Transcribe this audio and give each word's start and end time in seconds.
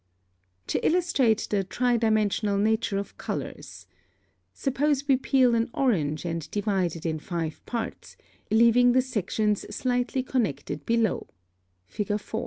(9) 0.63 0.63
To 0.65 0.87
illustrate 0.87 1.45
the 1.51 1.63
tri 1.63 1.95
dimensional 1.95 2.57
nature 2.57 2.97
of 2.97 3.19
colors. 3.19 3.85
Suppose 4.51 5.07
we 5.07 5.15
peel 5.15 5.53
an 5.53 5.69
orange 5.75 6.25
and 6.25 6.49
divide 6.49 6.95
it 6.95 7.05
in 7.05 7.19
five 7.19 7.63
parts, 7.67 8.17
leaving 8.49 8.93
the 8.93 9.03
sections 9.03 9.63
slightly 9.69 10.23
connected 10.23 10.87
below 10.87 11.27
(Fig. 11.85 12.19
4). 12.19 12.39